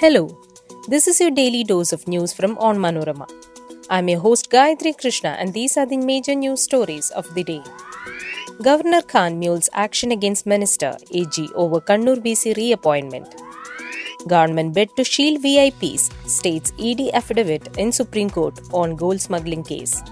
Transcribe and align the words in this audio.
Hello, 0.00 0.34
this 0.88 1.06
is 1.06 1.20
your 1.20 1.30
daily 1.30 1.62
dose 1.62 1.92
of 1.92 2.08
news 2.08 2.32
from 2.32 2.56
Onmanorama. 2.56 3.26
I'm 3.90 4.08
your 4.08 4.20
host 4.20 4.50
Gayatri 4.50 4.98
Krishna, 4.98 5.36
and 5.38 5.52
these 5.52 5.76
are 5.76 5.84
the 5.84 5.98
major 5.98 6.34
news 6.34 6.62
stories 6.62 7.10
of 7.10 7.26
the 7.34 7.44
day. 7.44 7.62
Governor 8.62 9.02
Khan 9.02 9.38
mules 9.38 9.68
action 9.74 10.10
against 10.10 10.46
Minister 10.46 10.96
AG 11.12 11.50
over 11.54 11.82
Kannur 11.82 12.16
VC 12.16 12.56
reappointment. 12.56 13.28
Government 14.26 14.72
bid 14.72 14.96
to 14.96 15.04
shield 15.04 15.42
VIPs, 15.42 16.10
states 16.26 16.72
ED 16.80 17.10
affidavit 17.12 17.76
in 17.76 17.92
Supreme 17.92 18.30
Court 18.30 18.58
on 18.72 18.96
gold 18.96 19.20
smuggling 19.20 19.62
case. 19.62 20.02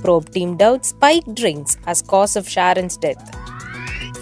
Probe 0.00 0.30
team 0.30 0.56
doubts 0.56 0.88
spiked 0.88 1.34
drinks 1.34 1.76
as 1.86 2.00
cause 2.00 2.36
of 2.36 2.48
Sharon's 2.48 2.96
death. 2.96 3.22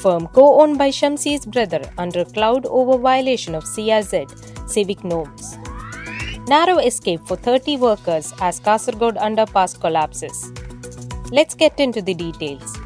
Firm 0.03 0.27
co-owned 0.27 0.77
by 0.77 0.89
Shamsir's 0.89 1.47
brother 1.47 1.83
under 1.99 2.25
cloud 2.25 2.67
over 2.67 2.99
violation 2.99 3.55
of 3.55 3.63
CRZ 3.63 4.52
civic 4.73 5.05
norms. 5.05 5.57
Narrow 6.49 6.79
escape 6.79 7.27
for 7.27 7.37
30 7.37 7.77
workers 7.77 8.33
as 8.41 8.61
Kasaragod 8.61 9.17
underpass 9.29 9.81
collapses. 9.81 10.53
Let's 11.31 11.55
get 11.55 11.79
into 11.79 12.03
the 12.03 12.15
details. 12.15 12.77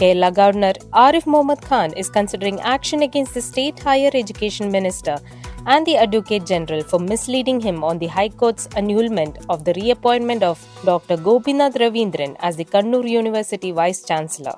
Kerala 0.00 0.32
Governor 0.32 0.74
Arif 1.04 1.26
Mohammad 1.26 1.62
Khan 1.62 1.92
is 2.02 2.08
considering 2.08 2.60
action 2.60 3.02
against 3.02 3.34
the 3.34 3.40
State 3.40 3.80
Higher 3.80 4.10
Education 4.14 4.70
Minister 4.70 5.16
and 5.66 5.86
the 5.86 5.96
Advocate 5.96 6.46
General 6.46 6.82
for 6.82 6.98
misleading 6.98 7.60
him 7.60 7.82
on 7.82 7.98
the 7.98 8.06
High 8.06 8.28
Court's 8.28 8.68
annulment 8.76 9.38
of 9.48 9.64
the 9.64 9.74
reappointment 9.74 10.42
of 10.42 10.64
Dr. 10.84 11.16
Gopinath 11.16 11.74
Ravindran 11.74 12.36
as 12.40 12.56
the 12.56 12.64
Kannur 12.64 13.08
University 13.08 13.72
Vice 13.72 14.02
Chancellor. 14.02 14.54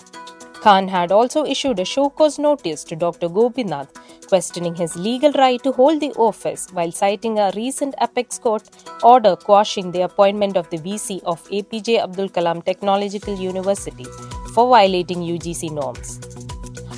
Khan 0.60 0.88
had 0.88 1.10
also 1.10 1.44
issued 1.46 1.80
a 1.80 1.86
show 1.86 2.10
cause 2.10 2.38
notice 2.38 2.84
to 2.84 2.94
Dr. 2.94 3.28
Gopinath 3.28 3.90
questioning 4.30 4.74
his 4.80 4.96
legal 4.96 5.32
right 5.42 5.62
to 5.66 5.72
hold 5.72 6.00
the 6.00 6.12
office 6.28 6.66
while 6.72 6.92
citing 7.02 7.38
a 7.38 7.52
recent 7.54 7.94
apex 8.06 8.38
court 8.38 8.68
order 9.12 9.36
quashing 9.36 9.92
the 9.92 10.02
appointment 10.08 10.56
of 10.56 10.68
the 10.70 10.78
VC 10.88 11.22
of 11.34 11.48
APJ 11.60 12.02
Abdul 12.02 12.28
Kalam 12.36 12.64
Technological 12.64 13.38
University 13.50 14.06
for 14.54 14.68
violating 14.68 15.20
UGC 15.32 15.72
norms. 15.80 16.20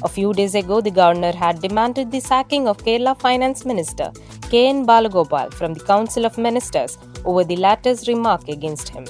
A 0.05 0.09
few 0.09 0.33
days 0.33 0.55
ago, 0.55 0.81
the 0.81 0.91
governor 0.91 1.33
had 1.33 1.61
demanded 1.63 2.11
the 2.11 2.21
sacking 2.21 2.67
of 2.69 2.79
Kerala 2.79 3.19
Finance 3.21 3.65
Minister 3.65 4.13
K.N. 4.51 4.87
Balagopal 4.87 5.55
from 5.55 5.75
the 5.75 5.85
Council 5.91 6.27
of 6.27 6.37
Ministers 6.37 6.99
over 7.25 7.45
the 7.45 7.57
latter's 7.57 8.09
remark 8.09 8.49
against 8.49 8.89
him. 8.91 9.05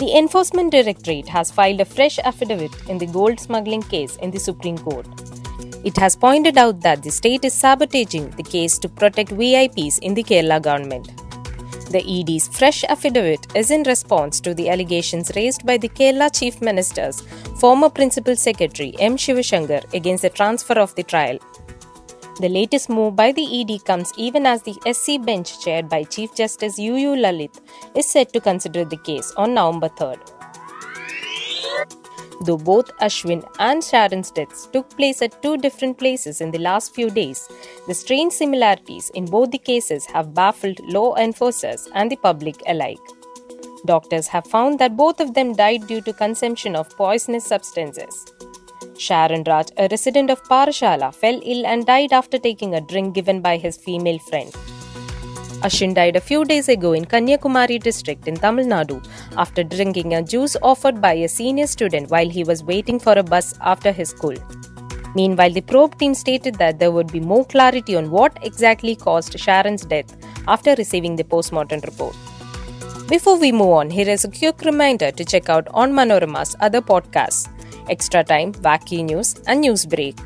The 0.00 0.12
Enforcement 0.16 0.72
Directorate 0.72 1.28
has 1.28 1.50
filed 1.50 1.80
a 1.80 1.84
fresh 1.84 2.18
affidavit 2.18 2.72
in 2.88 2.98
the 2.98 3.06
gold 3.06 3.38
smuggling 3.38 3.82
case 3.82 4.16
in 4.16 4.30
the 4.30 4.40
Supreme 4.40 4.78
Court. 4.78 5.06
It 5.84 5.96
has 5.96 6.14
pointed 6.16 6.58
out 6.58 6.80
that 6.82 7.02
the 7.02 7.10
state 7.10 7.44
is 7.44 7.54
sabotaging 7.54 8.30
the 8.30 8.42
case 8.42 8.78
to 8.78 8.88
protect 8.88 9.30
VIPs 9.30 9.98
in 10.00 10.14
the 10.14 10.22
Kerala 10.22 10.60
government. 10.60 11.08
The 11.90 12.04
ED's 12.06 12.48
fresh 12.48 12.84
affidavit 12.84 13.46
is 13.56 13.70
in 13.70 13.82
response 13.84 14.40
to 14.40 14.54
the 14.54 14.68
allegations 14.68 15.32
raised 15.34 15.66
by 15.66 15.76
the 15.78 15.88
Kerala 15.88 16.30
Chief 16.38 16.60
Minister's 16.60 17.22
former 17.58 17.90
Principal 17.90 18.36
Secretary 18.36 18.94
M. 18.98 19.16
Shivashankar 19.16 19.92
against 19.94 20.22
the 20.22 20.30
transfer 20.30 20.78
of 20.78 20.94
the 20.94 21.02
trial 21.02 21.38
the 22.40 22.48
latest 22.48 22.88
move 22.88 23.14
by 23.16 23.32
the 23.32 23.46
ED 23.60 23.84
comes 23.84 24.12
even 24.16 24.46
as 24.46 24.62
the 24.62 24.76
SC 24.90 25.22
bench 25.24 25.60
chaired 25.62 25.90
by 25.90 26.04
Chief 26.04 26.34
Justice 26.34 26.78
UU 26.78 27.16
Lalit 27.16 27.60
is 27.94 28.10
set 28.10 28.32
to 28.32 28.40
consider 28.40 28.84
the 28.84 28.96
case 28.96 29.30
on 29.36 29.52
November 29.52 29.90
3rd. 29.90 30.39
Though 32.42 32.56
both 32.56 32.96
Ashwin 32.98 33.46
and 33.58 33.84
Sharon's 33.84 34.30
deaths 34.30 34.66
took 34.72 34.88
place 34.96 35.20
at 35.20 35.42
two 35.42 35.58
different 35.58 35.98
places 35.98 36.40
in 36.40 36.50
the 36.50 36.58
last 36.58 36.94
few 36.94 37.10
days, 37.10 37.46
the 37.86 37.94
strange 37.94 38.32
similarities 38.32 39.10
in 39.10 39.26
both 39.26 39.50
the 39.50 39.58
cases 39.58 40.06
have 40.06 40.32
baffled 40.32 40.80
law 40.80 41.16
enforcers 41.16 41.88
and 41.94 42.10
the 42.10 42.16
public 42.16 42.56
alike. 42.66 42.98
Doctors 43.84 44.26
have 44.28 44.46
found 44.46 44.78
that 44.78 44.96
both 44.96 45.20
of 45.20 45.34
them 45.34 45.54
died 45.54 45.86
due 45.86 46.00
to 46.02 46.12
consumption 46.14 46.76
of 46.76 46.88
poisonous 46.96 47.44
substances. 47.44 48.26
Sharon 48.96 49.44
Raj, 49.44 49.68
a 49.76 49.88
resident 49.90 50.30
of 50.30 50.42
Parashala, 50.44 51.14
fell 51.14 51.40
ill 51.42 51.66
and 51.66 51.86
died 51.86 52.12
after 52.12 52.38
taking 52.38 52.74
a 52.74 52.80
drink 52.80 53.14
given 53.14 53.40
by 53.40 53.56
his 53.56 53.76
female 53.76 54.18
friend. 54.18 54.54
Ashwin 55.62 55.94
died 55.94 56.16
a 56.16 56.20
few 56.20 56.44
days 56.44 56.68
ago 56.68 56.92
in 56.92 57.04
Kanyakumari 57.04 57.82
district 57.82 58.26
in 58.26 58.34
Tamil 58.34 58.66
Nadu 58.66 59.04
after 59.36 59.62
drinking 59.62 60.14
a 60.14 60.22
juice 60.22 60.56
offered 60.62 61.00
by 61.00 61.12
a 61.12 61.28
senior 61.28 61.66
student 61.66 62.10
while 62.10 62.28
he 62.28 62.44
was 62.44 62.64
waiting 62.64 62.98
for 62.98 63.12
a 63.12 63.22
bus 63.22 63.54
after 63.60 63.92
his 63.92 64.10
school. 64.10 64.34
Meanwhile, 65.14 65.50
the 65.50 65.60
probe 65.60 65.98
team 65.98 66.14
stated 66.14 66.54
that 66.56 66.78
there 66.78 66.92
would 66.92 67.12
be 67.12 67.20
more 67.20 67.44
clarity 67.44 67.96
on 67.96 68.10
what 68.10 68.38
exactly 68.42 68.94
caused 68.94 69.38
Sharon's 69.38 69.84
death 69.84 70.16
after 70.46 70.74
receiving 70.76 71.16
the 71.16 71.24
postmortem 71.24 71.80
report. 71.80 72.16
Before 73.08 73.38
we 73.38 73.50
move 73.50 73.70
on, 73.70 73.90
here 73.90 74.08
is 74.08 74.24
a 74.24 74.30
quick 74.30 74.60
reminder 74.60 75.10
to 75.10 75.24
check 75.24 75.48
out 75.48 75.66
Onmanorama's 75.66 76.54
other 76.60 76.80
podcasts 76.80 77.48
Extra 77.88 78.22
Time, 78.22 78.52
Wacky 78.52 79.04
News, 79.04 79.34
and 79.48 79.62
News 79.62 79.84
Break. 79.84 80.16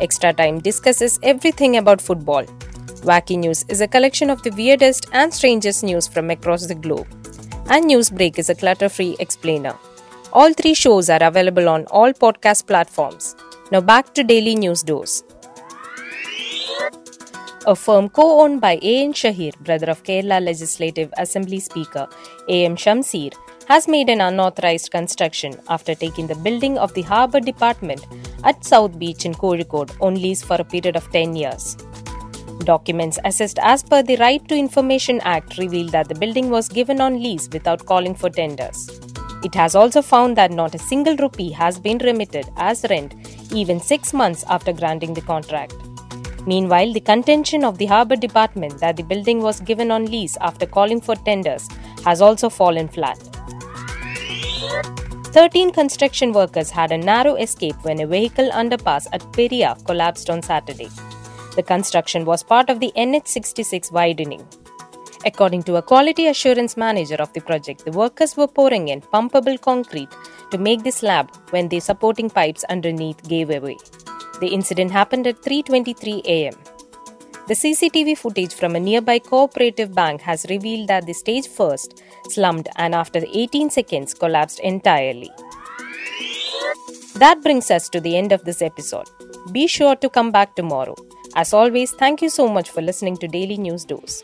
Extra 0.00 0.32
Time 0.32 0.58
discusses 0.58 1.20
everything 1.22 1.76
about 1.76 2.00
football. 2.00 2.44
Wacky 3.02 3.38
News 3.38 3.64
is 3.68 3.80
a 3.80 3.88
collection 3.88 4.30
of 4.30 4.42
the 4.42 4.50
weirdest 4.50 5.06
and 5.12 5.32
strangest 5.32 5.84
news 5.84 6.06
from 6.08 6.30
across 6.30 6.66
the 6.66 6.74
globe. 6.74 7.06
And 7.68 7.86
News 7.86 8.10
Break 8.10 8.38
is 8.38 8.48
a 8.48 8.54
clutter 8.54 8.88
free 8.88 9.16
explainer. 9.20 9.76
All 10.32 10.52
three 10.52 10.74
shows 10.74 11.10
are 11.10 11.22
available 11.22 11.68
on 11.68 11.84
all 11.86 12.12
podcast 12.12 12.66
platforms. 12.66 13.36
Now 13.70 13.80
back 13.80 14.14
to 14.14 14.24
Daily 14.24 14.54
News 14.54 14.82
Dose. 14.82 15.22
A 17.66 17.74
firm 17.74 18.08
co 18.08 18.40
owned 18.42 18.60
by 18.60 18.78
A.N. 18.80 19.12
Shahir, 19.12 19.58
brother 19.60 19.90
of 19.90 20.04
Kerala 20.04 20.40
Legislative 20.40 21.12
Assembly 21.18 21.58
Speaker 21.58 22.08
A.M. 22.48 22.76
Shamsir, 22.76 23.34
has 23.66 23.88
made 23.88 24.08
an 24.08 24.20
unauthorized 24.20 24.92
construction 24.92 25.54
after 25.68 25.94
taking 25.94 26.28
the 26.28 26.36
building 26.36 26.78
of 26.78 26.94
the 26.94 27.02
Harbour 27.02 27.40
Department 27.40 28.06
at 28.44 28.64
South 28.64 28.96
Beach 28.98 29.24
in 29.24 29.34
Kozhikode 29.34 30.00
on 30.00 30.14
lease 30.14 30.42
for 30.42 30.54
a 30.54 30.64
period 30.64 30.94
of 30.94 31.10
10 31.10 31.34
years. 31.34 31.76
Documents 32.66 33.20
assessed 33.24 33.60
as 33.62 33.84
per 33.84 34.02
the 34.02 34.16
Right 34.16 34.46
to 34.48 34.56
Information 34.56 35.20
Act 35.20 35.56
reveal 35.56 35.86
that 35.90 36.08
the 36.08 36.16
building 36.16 36.50
was 36.50 36.68
given 36.68 37.00
on 37.00 37.22
lease 37.22 37.48
without 37.52 37.86
calling 37.86 38.12
for 38.12 38.28
tenders. 38.28 38.90
It 39.44 39.54
has 39.54 39.76
also 39.76 40.02
found 40.02 40.36
that 40.36 40.50
not 40.50 40.74
a 40.74 40.78
single 40.78 41.16
rupee 41.16 41.52
has 41.52 41.78
been 41.78 41.98
remitted 41.98 42.46
as 42.56 42.84
rent 42.90 43.14
even 43.52 43.78
six 43.78 44.12
months 44.12 44.44
after 44.48 44.72
granting 44.72 45.14
the 45.14 45.20
contract. 45.20 45.74
Meanwhile, 46.44 46.92
the 46.92 47.00
contention 47.00 47.62
of 47.64 47.78
the 47.78 47.86
Harbour 47.86 48.16
Department 48.16 48.80
that 48.80 48.96
the 48.96 49.04
building 49.04 49.42
was 49.42 49.60
given 49.60 49.92
on 49.92 50.06
lease 50.06 50.36
after 50.40 50.66
calling 50.66 51.00
for 51.00 51.14
tenders 51.14 51.68
has 52.04 52.20
also 52.20 52.48
fallen 52.48 52.88
flat. 52.88 53.18
13 55.26 55.70
construction 55.70 56.32
workers 56.32 56.70
had 56.70 56.90
a 56.90 56.98
narrow 56.98 57.36
escape 57.36 57.76
when 57.82 58.00
a 58.00 58.06
vehicle 58.08 58.50
underpass 58.50 59.06
at 59.12 59.32
Peria 59.32 59.76
collapsed 59.84 60.30
on 60.30 60.42
Saturday. 60.42 60.88
The 61.56 61.62
construction 61.62 62.24
was 62.26 62.42
part 62.42 62.68
of 62.70 62.80
the 62.80 62.92
NH66 62.96 63.90
widening. 63.90 64.46
According 65.24 65.62
to 65.64 65.76
a 65.76 65.82
quality 65.82 66.26
assurance 66.28 66.76
manager 66.76 67.16
of 67.16 67.32
the 67.32 67.40
project, 67.40 67.84
the 67.84 67.90
workers 67.90 68.36
were 68.36 68.46
pouring 68.46 68.88
in 68.88 69.00
pumpable 69.00 69.60
concrete 69.60 70.10
to 70.50 70.58
make 70.58 70.82
the 70.84 70.92
slab 70.92 71.34
when 71.50 71.68
the 71.68 71.80
supporting 71.80 72.28
pipes 72.28 72.64
underneath 72.68 73.26
gave 73.26 73.50
away. 73.50 73.78
The 74.40 74.48
incident 74.48 74.90
happened 74.90 75.26
at 75.26 75.42
3:23 75.42 76.20
a.m. 76.36 76.54
The 77.48 77.54
CCTV 77.54 78.18
footage 78.18 78.54
from 78.54 78.76
a 78.76 78.80
nearby 78.80 79.18
cooperative 79.18 79.94
bank 79.94 80.20
has 80.20 80.46
revealed 80.50 80.88
that 80.88 81.06
the 81.06 81.14
stage 81.14 81.48
first 81.48 82.02
slumped 82.28 82.68
and 82.76 82.94
after 82.94 83.20
18 83.24 83.70
seconds 83.70 84.14
collapsed 84.14 84.60
entirely. 84.60 85.30
That 87.24 87.42
brings 87.42 87.70
us 87.70 87.88
to 87.90 88.00
the 88.00 88.16
end 88.16 88.32
of 88.32 88.44
this 88.44 88.60
episode. 88.60 89.08
Be 89.52 89.66
sure 89.66 89.96
to 89.96 90.10
come 90.10 90.30
back 90.32 90.54
tomorrow. 90.54 90.96
As 91.36 91.52
always, 91.52 91.92
thank 91.92 92.22
you 92.22 92.30
so 92.30 92.48
much 92.48 92.70
for 92.70 92.80
listening 92.80 93.18
to 93.18 93.28
Daily 93.28 93.58
News 93.58 93.84
Dose. 93.84 94.22